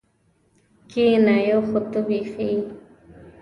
[0.89, 2.49] کېنه یو خو ته بېخي.